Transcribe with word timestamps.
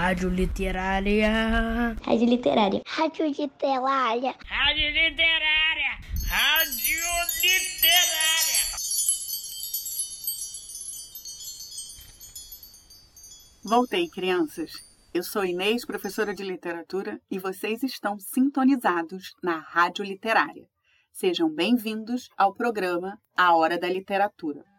Rádio 0.00 0.30
Literária. 0.30 1.94
Rádio 2.02 2.26
Literária. 2.26 2.82
Rádio 2.86 3.26
Literária. 3.26 4.34
Rádio 4.46 4.88
Literária. 4.88 5.90
Rádio 6.26 7.02
Literária. 7.42 8.62
Voltei, 13.62 14.08
crianças. 14.08 14.72
Eu 15.12 15.22
sou 15.22 15.44
Inês, 15.44 15.84
professora 15.84 16.32
de 16.32 16.44
literatura, 16.44 17.20
e 17.30 17.38
vocês 17.38 17.82
estão 17.82 18.18
sintonizados 18.18 19.34
na 19.42 19.58
Rádio 19.58 20.02
Literária. 20.02 20.66
Sejam 21.12 21.54
bem-vindos 21.54 22.30
ao 22.38 22.54
programa 22.54 23.20
A 23.36 23.54
Hora 23.54 23.78
da 23.78 23.90
Literatura. 23.90 24.69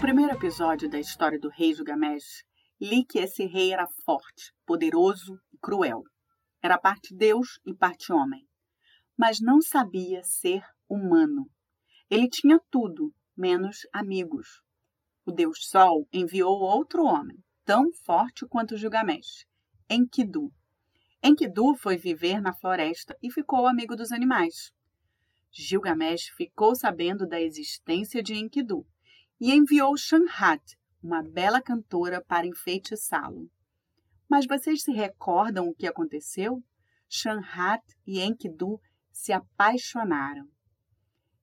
Primeiro 0.00 0.32
episódio 0.32 0.88
da 0.88 0.98
história 0.98 1.38
do 1.38 1.50
rei 1.50 1.74
Gilgamesh, 1.74 2.42
li 2.80 3.04
que 3.04 3.18
esse 3.18 3.44
rei 3.44 3.70
era 3.70 3.86
forte, 4.02 4.50
poderoso 4.64 5.38
e 5.52 5.58
cruel. 5.58 6.02
Era 6.62 6.78
parte 6.78 7.14
Deus 7.14 7.60
e 7.66 7.74
parte 7.74 8.10
homem. 8.10 8.48
Mas 9.14 9.40
não 9.40 9.60
sabia 9.60 10.22
ser 10.24 10.62
humano. 10.88 11.50
Ele 12.08 12.30
tinha 12.30 12.58
tudo, 12.70 13.12
menos 13.36 13.80
amigos. 13.92 14.62
O 15.26 15.30
Deus 15.30 15.68
Sol 15.68 16.08
enviou 16.10 16.58
outro 16.58 17.04
homem, 17.04 17.36
tão 17.62 17.92
forte 17.92 18.46
quanto 18.48 18.78
Gilgamesh, 18.78 19.44
Enkidu. 19.88 20.50
Enkidu 21.22 21.74
foi 21.74 21.98
viver 21.98 22.40
na 22.40 22.54
floresta 22.54 23.14
e 23.22 23.30
ficou 23.30 23.66
amigo 23.66 23.94
dos 23.94 24.12
animais. 24.12 24.72
Gilgamesh 25.52 26.30
ficou 26.38 26.74
sabendo 26.74 27.26
da 27.26 27.38
existência 27.38 28.22
de 28.22 28.34
Enkidu 28.34 28.86
e 29.40 29.52
enviou 29.52 29.96
Shanhat, 29.96 30.78
uma 31.02 31.22
bela 31.22 31.62
cantora, 31.62 32.22
para 32.22 32.46
enfeitiçá-lo. 32.46 33.50
Mas 34.28 34.46
vocês 34.46 34.82
se 34.82 34.92
recordam 34.92 35.68
o 35.68 35.74
que 35.74 35.86
aconteceu? 35.86 36.62
Shanhat 37.08 37.82
e 38.06 38.20
Enkidu 38.20 38.80
se 39.10 39.32
apaixonaram. 39.32 40.46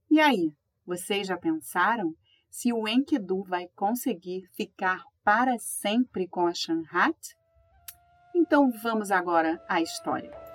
E 0.10 0.20
aí, 0.20 0.54
vocês 0.86 1.28
já 1.28 1.38
pensaram 1.38 2.16
se 2.50 2.72
o 2.72 2.88
Enkidu 2.88 3.44
vai 3.44 3.68
conseguir 3.76 4.48
ficar 4.56 5.04
para 5.24 5.60
sempre 5.60 6.28
com 6.28 6.48
a 6.48 6.54
Shanhat? 6.54 7.18
Então 8.34 8.72
vamos 8.72 9.12
agora 9.12 9.62
à 9.68 9.82
história. 9.82 10.47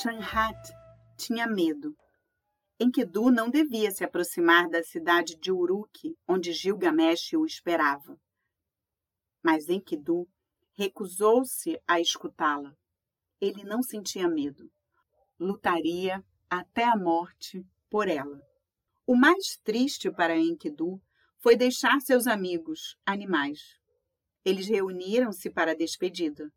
Shanhat 0.00 0.56
tinha 1.16 1.44
medo. 1.48 1.92
Enkidu 2.78 3.32
não 3.32 3.50
devia 3.50 3.90
se 3.90 4.04
aproximar 4.04 4.68
da 4.68 4.80
cidade 4.84 5.34
de 5.34 5.50
Uruk, 5.50 6.16
onde 6.24 6.52
Gilgamesh 6.52 7.32
o 7.32 7.44
esperava. 7.44 8.16
Mas 9.42 9.68
Enkidu 9.68 10.28
recusou-se 10.74 11.82
a 11.84 12.00
escutá-la. 12.00 12.72
Ele 13.40 13.64
não 13.64 13.82
sentia 13.82 14.28
medo. 14.28 14.70
Lutaria 15.36 16.24
até 16.48 16.84
a 16.84 16.96
morte 16.96 17.66
por 17.90 18.06
ela. 18.06 18.40
O 19.04 19.16
mais 19.16 19.56
triste 19.64 20.12
para 20.12 20.38
Enkidu 20.38 21.02
foi 21.38 21.56
deixar 21.56 22.00
seus 22.00 22.28
amigos, 22.28 22.96
animais. 23.04 23.76
Eles 24.44 24.68
reuniram-se 24.68 25.50
para 25.50 25.72
a 25.72 25.76
despedida. 25.76 26.52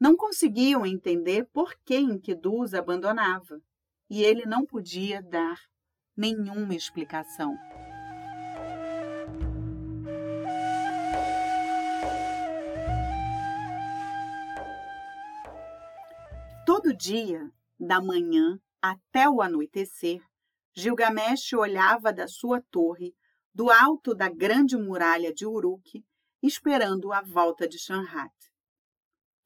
Não 0.00 0.16
conseguiam 0.16 0.86
entender 0.86 1.44
por 1.52 1.74
que 1.84 1.94
Enkidu 1.94 2.64
abandonava, 2.74 3.60
e 4.08 4.24
ele 4.24 4.46
não 4.46 4.64
podia 4.64 5.22
dar 5.22 5.60
nenhuma 6.16 6.74
explicação. 6.74 7.54
Todo 16.64 16.96
dia, 16.96 17.52
da 17.78 18.00
manhã 18.00 18.58
até 18.80 19.28
o 19.28 19.42
anoitecer, 19.42 20.22
Gilgamesh 20.72 21.52
olhava 21.52 22.10
da 22.10 22.26
sua 22.26 22.62
torre, 22.70 23.14
do 23.54 23.70
alto 23.70 24.14
da 24.14 24.30
grande 24.30 24.78
muralha 24.78 25.30
de 25.34 25.44
Uruk, 25.44 26.02
esperando 26.42 27.12
a 27.12 27.20
volta 27.20 27.68
de 27.68 27.78
Shanhat. 27.78 28.49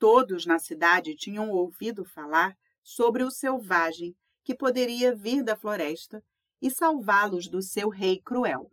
Todos 0.06 0.44
na 0.44 0.58
cidade 0.58 1.16
tinham 1.16 1.48
ouvido 1.48 2.04
falar 2.04 2.54
sobre 2.82 3.22
o 3.22 3.30
selvagem 3.30 4.14
que 4.42 4.54
poderia 4.54 5.16
vir 5.16 5.42
da 5.42 5.56
floresta 5.56 6.22
e 6.60 6.70
salvá-los 6.70 7.48
do 7.48 7.62
seu 7.62 7.88
rei 7.88 8.20
cruel. 8.20 8.70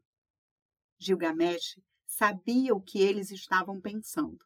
Gilgamesh 0.99 1.79
sabia 2.05 2.75
o 2.75 2.81
que 2.81 3.01
eles 3.01 3.31
estavam 3.31 3.79
pensando. 3.79 4.45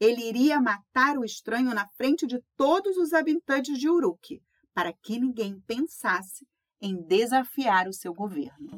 Ele 0.00 0.26
iria 0.26 0.58
matar 0.58 1.18
o 1.18 1.24
estranho 1.24 1.74
na 1.74 1.86
frente 1.86 2.26
de 2.26 2.42
todos 2.56 2.96
os 2.96 3.12
habitantes 3.12 3.78
de 3.78 3.86
Uruk, 3.86 4.42
para 4.72 4.94
que 4.94 5.20
ninguém 5.20 5.60
pensasse 5.66 6.48
em 6.80 6.96
desafiar 6.96 7.88
o 7.88 7.92
seu 7.92 8.14
governo. 8.14 8.70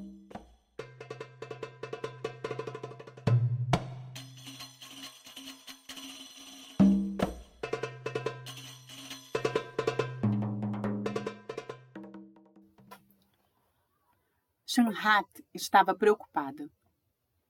Shanhat 14.71 15.27
estava 15.55 15.95
preocupada. 15.95 16.71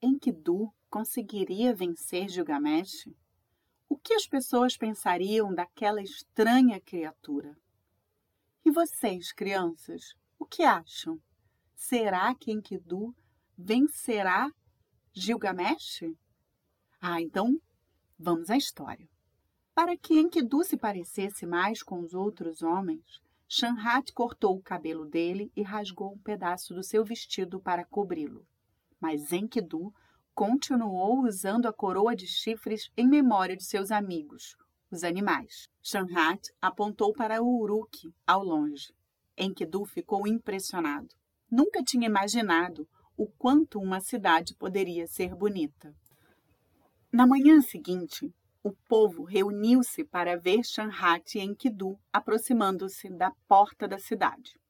Enkidu 0.01 0.73
conseguiria 0.89 1.75
vencer 1.75 2.29
Gilgamesh? 2.29 3.09
O 3.89 3.99
que 3.99 4.15
as 4.15 4.25
pessoas 4.25 4.77
pensariam 4.77 5.53
daquela 5.53 6.01
estranha 6.01 6.81
criatura? 6.81 7.59
E 8.65 8.71
vocês, 8.71 9.33
crianças, 9.33 10.15
o 10.39 10.47
que 10.47 10.63
acham? 10.63 11.21
Será 11.75 12.33
que 12.37 12.53
Enkidu 12.53 13.13
vencerá 13.59 14.53
Gilgamesh? 15.13 16.05
Ah, 17.01 17.21
então 17.21 17.61
vamos 18.17 18.49
à 18.49 18.57
história. 18.57 19.09
Para 19.75 19.97
que 19.97 20.21
Enkidu 20.21 20.63
se 20.63 20.77
parecesse 20.77 21.45
mais 21.45 21.83
com 21.83 21.99
os 21.99 22.15
outros 22.15 22.63
homens, 22.63 23.21
Shanhat 23.51 24.13
cortou 24.13 24.57
o 24.59 24.63
cabelo 24.63 25.07
dele 25.07 25.51
e 25.57 25.63
rasgou 25.63 26.13
um 26.13 26.19
pedaço 26.19 26.75
do 26.75 26.83
seu 26.83 27.03
vestido 27.03 27.59
para 27.59 27.83
cobri-lo. 27.83 28.47
Mas 29.01 29.33
Enkidu 29.33 29.91
continuou 30.35 31.25
usando 31.25 31.67
a 31.67 31.73
coroa 31.73 32.15
de 32.15 32.27
chifres 32.27 32.91
em 32.95 33.09
memória 33.09 33.57
de 33.57 33.65
seus 33.65 33.91
amigos, 33.91 34.55
os 34.91 35.03
animais. 35.03 35.67
Shanhat 35.83 36.53
apontou 36.61 37.15
para 37.15 37.43
o 37.43 37.61
Uruk, 37.61 38.13
ao 38.27 38.45
longe. 38.45 38.93
Enkidu 39.37 39.87
ficou 39.87 40.27
impressionado. 40.27 41.09
Nunca 41.51 41.83
tinha 41.83 42.07
imaginado 42.07 42.87
o 43.17 43.27
quanto 43.27 43.81
uma 43.81 44.01
cidade 44.01 44.55
poderia 44.55 45.07
ser 45.07 45.35
bonita. 45.35 45.95
Na 47.11 47.27
manhã 47.27 47.63
seguinte, 47.63 48.31
o 48.69 48.77
povo 48.87 49.25
reuniu-se 49.25 50.05
para 50.05 50.37
ver 50.37 50.63
Shanhat 50.63 51.39
e 51.39 51.41
Enkidu 51.41 51.99
aproximando-se 52.13 53.09
da 53.09 53.31
porta 53.49 53.89
da 53.89 53.99
cidade. 53.99 54.61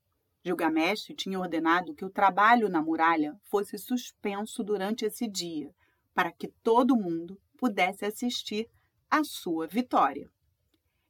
Gilgamesh 0.44 1.12
tinha 1.16 1.38
ordenado 1.38 1.94
que 1.94 2.04
o 2.04 2.10
trabalho 2.10 2.68
na 2.68 2.80
muralha 2.80 3.36
fosse 3.42 3.76
suspenso 3.76 4.62
durante 4.62 5.04
esse 5.04 5.26
dia, 5.26 5.74
para 6.14 6.30
que 6.30 6.46
todo 6.62 6.96
mundo 6.96 7.40
pudesse 7.56 8.04
assistir 8.04 8.68
à 9.10 9.24
sua 9.24 9.66
vitória. 9.66 10.30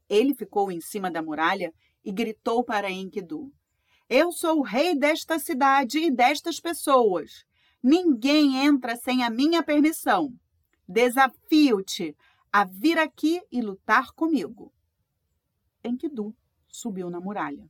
Ele 0.08 0.34
ficou 0.34 0.72
em 0.72 0.80
cima 0.80 1.10
da 1.10 1.20
muralha 1.20 1.74
e 2.02 2.10
gritou 2.10 2.64
para 2.64 2.90
Enkidu: 2.90 3.52
Eu 4.08 4.32
sou 4.32 4.60
o 4.60 4.62
rei 4.62 4.96
desta 4.96 5.38
cidade 5.38 5.98
e 5.98 6.10
destas 6.10 6.58
pessoas. 6.58 7.44
Ninguém 7.82 8.64
entra 8.64 8.96
sem 8.96 9.22
a 9.22 9.28
minha 9.28 9.62
permissão. 9.62 10.32
Desafio-te 10.88 12.16
a 12.52 12.64
vir 12.64 12.98
aqui 12.98 13.40
e 13.50 13.60
lutar 13.60 14.12
comigo. 14.12 14.72
Enkidu 15.84 16.34
subiu 16.68 17.10
na 17.10 17.20
muralha. 17.20 17.68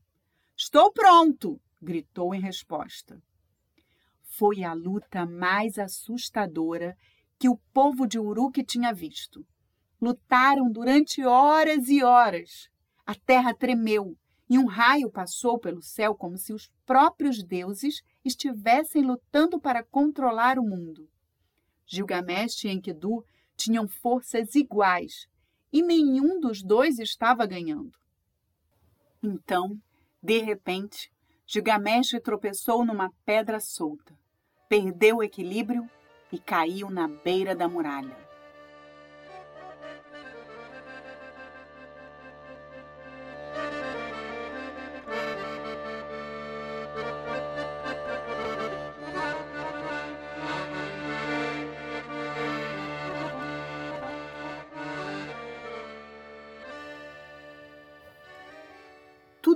Estou 0.56 0.92
pronto! 0.92 1.60
gritou 1.80 2.34
em 2.34 2.40
resposta. 2.40 3.22
Foi 4.22 4.62
a 4.62 4.72
luta 4.72 5.24
mais 5.24 5.78
assustadora 5.78 6.96
que 7.38 7.48
o 7.48 7.56
povo 7.72 8.06
de 8.06 8.18
Uruk 8.18 8.64
tinha 8.64 8.92
visto. 8.92 9.46
Lutaram 10.00 10.70
durante 10.70 11.24
horas 11.24 11.88
e 11.88 12.02
horas. 12.02 12.68
A 13.06 13.14
terra 13.14 13.54
tremeu 13.54 14.16
e 14.48 14.58
um 14.58 14.66
raio 14.66 15.10
passou 15.10 15.58
pelo 15.58 15.82
céu 15.82 16.14
como 16.14 16.38
se 16.38 16.52
os 16.52 16.70
próprios 16.86 17.42
deuses 17.42 18.02
estivessem 18.24 19.02
lutando 19.02 19.60
para 19.60 19.84
controlar 19.84 20.58
o 20.58 20.62
mundo. 20.62 21.08
Gilgamesh 21.86 22.64
e 22.64 22.68
Enkidu 22.68 23.24
tinham 23.58 23.88
forças 23.88 24.54
iguais 24.54 25.26
e 25.72 25.82
nenhum 25.82 26.40
dos 26.40 26.62
dois 26.62 26.98
estava 26.98 27.44
ganhando. 27.44 27.92
Então, 29.22 29.76
de 30.22 30.38
repente, 30.38 31.10
Gilgamesh 31.44 32.20
tropeçou 32.22 32.84
numa 32.84 33.12
pedra 33.26 33.58
solta, 33.58 34.16
perdeu 34.68 35.16
o 35.16 35.22
equilíbrio 35.22 35.90
e 36.32 36.38
caiu 36.38 36.88
na 36.88 37.08
beira 37.08 37.54
da 37.54 37.68
muralha. 37.68 38.27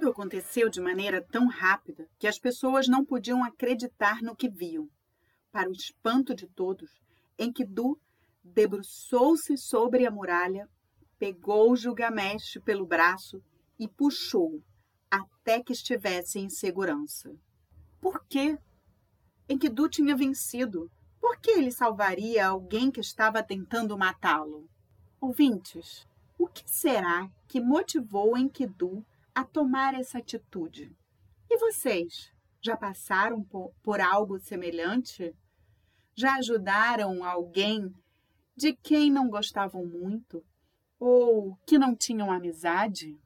Tudo 0.03 0.11
aconteceu 0.11 0.69
de 0.69 0.81
maneira 0.81 1.23
tão 1.31 1.47
rápida 1.47 2.09
que 2.19 2.27
as 2.27 2.37
pessoas 2.37 2.89
não 2.89 3.05
podiam 3.05 3.45
acreditar 3.45 4.21
no 4.21 4.35
que 4.35 4.49
viam. 4.49 4.91
Para 5.53 5.69
o 5.69 5.73
espanto 5.73 6.35
de 6.35 6.49
todos, 6.49 6.91
Enkidu 7.39 7.97
debruçou-se 8.43 9.57
sobre 9.57 10.05
a 10.05 10.11
muralha, 10.11 10.69
pegou 11.21 11.77
Gilgamesh 11.77 12.59
pelo 12.65 12.85
braço 12.85 13.41
e 13.79 13.87
puxou 13.87 14.61
até 15.09 15.63
que 15.63 15.73
estivesse 15.73 16.41
em 16.41 16.51
segurança. 16.51 17.33
Por 18.01 18.25
quê? 18.25 18.59
Enkidu 19.49 19.89
tinha 19.89 20.17
vencido. 20.17 20.91
Por 21.21 21.39
que 21.39 21.53
ele 21.53 21.71
salvaria 21.71 22.49
alguém 22.49 22.91
que 22.91 22.99
estava 22.99 23.41
tentando 23.41 23.97
matá-lo? 23.97 24.69
Ouvintes, 25.21 26.05
o 26.37 26.49
que 26.49 26.69
será 26.69 27.31
que 27.47 27.61
motivou 27.61 28.37
Enkidu 28.37 29.07
a 29.35 29.45
tomar 29.45 29.95
essa 29.95 30.19
atitude. 30.19 30.95
E 31.51 31.59
vocês? 31.59 32.33
Já 32.61 32.77
passaram 32.77 33.43
por, 33.83 34.01
algo 34.01 34.39
semelhante? 34.39 35.35
Já 36.15 36.37
ajudaram 36.37 37.25
alguém 37.25 37.93
de 38.57 38.73
quem 38.75 39.11
não 39.11 39.29
gostavam 39.29 39.85
muito? 39.85 40.45
Ou 40.99 41.57
que 41.67 41.79
não 41.79 41.97
tinham 41.97 42.31
amizade? 42.31 43.19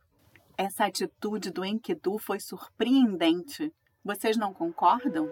Essa 0.56 0.86
atitude 0.86 1.50
do 1.50 1.64
Enkidu 1.64 2.18
foi 2.18 2.40
surpreendente. 2.40 3.72
Vocês 4.02 4.36
não 4.36 4.54
concordam? 4.54 5.30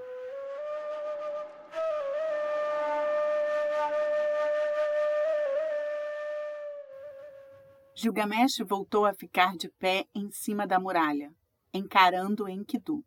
Gilgamesh 8.05 8.59
voltou 8.59 9.07
a 9.07 9.15
ficar 9.15 9.57
de 9.57 9.71
pé 9.71 10.07
em 10.15 10.31
cima 10.31 10.67
da 10.67 10.79
muralha, 10.79 11.35
encarando 11.73 12.47
Enkidu. 12.47 13.03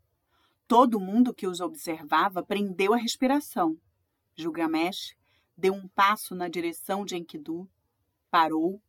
Todo 0.68 1.00
mundo 1.00 1.36
que 1.36 1.46
os 1.46 1.60
observava 1.62 2.42
prendeu 2.42 2.96
a 2.96 2.98
respiração. 2.98 3.80
Gilgamesh 4.36 5.16
deu 5.56 5.76
um 5.76 5.88
passo 5.88 6.34
na 6.34 6.48
direção 6.48 7.06
de 7.06 7.16
Enkidu, 7.16 7.70
parou, 8.32 8.82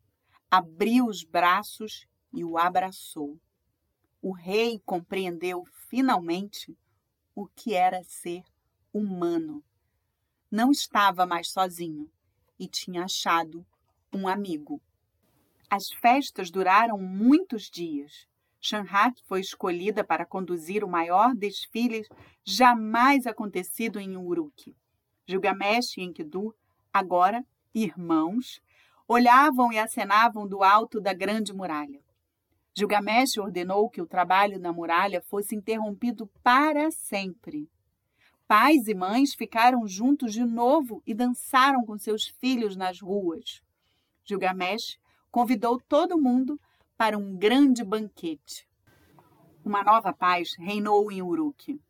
abriu 0.50 1.04
os 1.04 1.24
braços 1.24 2.06
e 2.32 2.42
o 2.42 2.56
abraçou. 2.56 3.38
O 4.22 4.32
rei 4.32 4.80
compreendeu 4.86 5.62
finalmente 5.90 6.74
o 7.34 7.46
que 7.46 7.74
era 7.74 8.02
ser 8.02 8.44
humano. 8.94 9.62
Não 10.50 10.70
estava 10.70 11.26
mais 11.26 11.50
sozinho 11.50 12.10
e 12.58 12.66
tinha 12.66 13.04
achado 13.04 13.62
um 14.10 14.26
amigo. 14.26 14.80
As 15.70 15.90
festas 15.90 16.50
duraram 16.50 16.98
muitos 16.98 17.64
dias. 17.64 18.26
Shanhat 18.58 19.22
foi 19.26 19.40
escolhida 19.40 20.02
para 20.02 20.24
conduzir 20.24 20.82
o 20.82 20.88
maior 20.88 21.34
desfile 21.34 22.06
jamais 22.42 23.26
acontecido 23.26 24.00
em 24.00 24.16
Uruk. 24.16 24.74
Gilgamesh 25.26 25.98
e 25.98 26.02
Enkidu, 26.02 26.54
agora 26.92 27.44
irmãos, 27.74 28.60
olhavam 29.06 29.70
e 29.70 29.78
acenavam 29.78 30.48
do 30.48 30.62
alto 30.62 31.00
da 31.00 31.12
grande 31.12 31.52
muralha. 31.52 32.00
Gilgamesh 32.74 33.36
ordenou 33.36 33.90
que 33.90 34.00
o 34.00 34.06
trabalho 34.06 34.58
na 34.58 34.72
muralha 34.72 35.20
fosse 35.20 35.54
interrompido 35.54 36.26
para 36.42 36.90
sempre. 36.90 37.68
Pais 38.46 38.88
e 38.88 38.94
mães 38.94 39.34
ficaram 39.34 39.86
juntos 39.86 40.32
de 40.32 40.44
novo 40.44 41.02
e 41.06 41.12
dançaram 41.12 41.84
com 41.84 41.98
seus 41.98 42.26
filhos 42.26 42.74
nas 42.74 43.00
ruas. 43.00 43.62
Gilgamesh 44.24 44.98
convidou 45.30 45.80
todo 45.80 46.20
mundo 46.20 46.58
para 46.96 47.16
um 47.16 47.36
grande 47.36 47.84
banquete. 47.84 48.66
Uma 49.64 49.84
nova 49.84 50.12
paz 50.12 50.54
reinou 50.58 51.12
em 51.12 51.22
Uruk. 51.22 51.80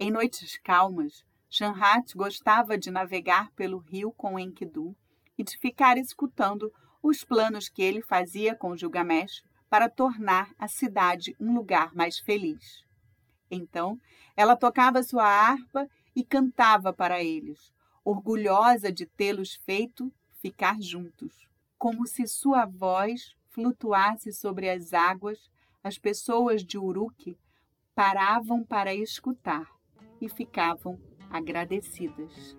Em 0.00 0.10
noites 0.10 0.58
calmas, 0.58 1.24
Shanhat 1.50 2.16
gostava 2.16 2.78
de 2.78 2.90
navegar 2.90 3.50
pelo 3.52 3.78
rio 3.78 4.10
com 4.12 4.38
Enkidu 4.38 4.96
e 5.36 5.44
de 5.44 5.56
ficar 5.58 5.98
escutando 5.98 6.72
os 7.02 7.24
planos 7.24 7.68
que 7.68 7.82
ele 7.82 8.02
fazia 8.02 8.54
com 8.54 8.76
Gilgamesh 8.76 9.42
para 9.68 9.88
tornar 9.88 10.50
a 10.58 10.66
cidade 10.66 11.36
um 11.38 11.54
lugar 11.54 11.94
mais 11.94 12.18
feliz. 12.18 12.82
Então, 13.50 13.98
ela 14.36 14.56
tocava 14.56 15.02
sua 15.02 15.24
harpa 15.24 15.88
e 16.16 16.24
cantava 16.24 16.92
para 16.92 17.22
eles, 17.22 17.72
orgulhosa 18.04 18.90
de 18.90 19.06
tê-los 19.06 19.54
feito 19.54 20.12
ficar 20.40 20.80
juntos 20.80 21.47
como 21.78 22.06
se 22.06 22.26
sua 22.26 22.66
voz 22.66 23.34
flutuasse 23.50 24.32
sobre 24.32 24.68
as 24.68 24.92
águas, 24.92 25.50
as 25.82 25.96
pessoas 25.96 26.64
de 26.64 26.76
Uruk 26.76 27.38
paravam 27.94 28.64
para 28.64 28.94
escutar 28.94 29.66
e 30.20 30.28
ficavam 30.28 31.00
agradecidas. 31.30 32.56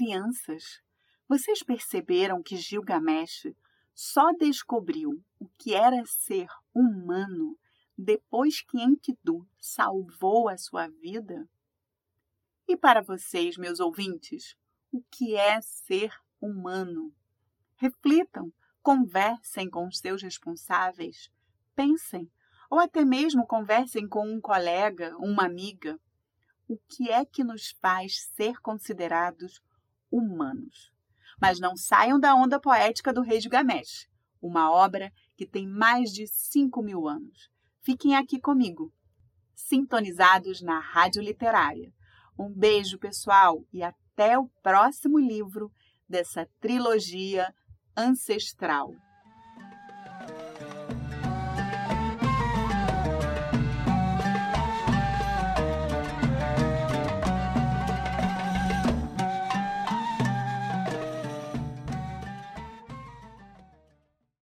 Crianças, 0.00 0.80
vocês 1.28 1.62
perceberam 1.62 2.42
que 2.42 2.56
Gilgamesh 2.56 3.52
só 3.94 4.32
descobriu 4.32 5.22
o 5.38 5.46
que 5.58 5.74
era 5.74 6.02
ser 6.06 6.48
humano 6.72 7.54
depois 7.98 8.62
que 8.62 8.80
Enkidu 8.80 9.46
salvou 9.60 10.48
a 10.48 10.56
sua 10.56 10.88
vida? 10.88 11.46
E 12.66 12.78
para 12.78 13.02
vocês, 13.02 13.58
meus 13.58 13.78
ouvintes, 13.78 14.56
o 14.90 15.02
que 15.10 15.36
é 15.36 15.60
ser 15.60 16.10
humano? 16.40 17.14
Reflitam, 17.76 18.50
conversem 18.82 19.68
com 19.68 19.86
os 19.86 19.98
seus 19.98 20.22
responsáveis, 20.22 21.30
pensem, 21.76 22.32
ou 22.70 22.78
até 22.78 23.04
mesmo 23.04 23.46
conversem 23.46 24.08
com 24.08 24.26
um 24.26 24.40
colega, 24.40 25.14
uma 25.18 25.44
amiga. 25.44 26.00
O 26.66 26.78
que 26.88 27.10
é 27.10 27.22
que 27.22 27.44
nos 27.44 27.72
faz 27.82 28.22
ser 28.34 28.58
considerados 28.62 29.60
humanos. 30.10 30.92
Mas 31.40 31.58
não 31.58 31.76
saiam 31.76 32.18
da 32.18 32.34
onda 32.34 32.60
poética 32.60 33.12
do 33.12 33.22
Rei 33.22 33.40
Gilgamesh, 33.40 34.08
uma 34.40 34.70
obra 34.70 35.12
que 35.36 35.46
tem 35.46 35.66
mais 35.66 36.10
de 36.10 36.26
5 36.26 36.82
mil 36.82 37.08
anos. 37.08 37.50
Fiquem 37.82 38.16
aqui 38.16 38.40
comigo, 38.40 38.92
sintonizados 39.54 40.60
na 40.60 40.78
Rádio 40.78 41.22
Literária. 41.22 41.92
Um 42.38 42.52
beijo, 42.52 42.98
pessoal, 42.98 43.64
e 43.72 43.82
até 43.82 44.38
o 44.38 44.48
próximo 44.62 45.18
livro 45.18 45.70
dessa 46.08 46.48
trilogia 46.60 47.54
ancestral. 47.96 48.94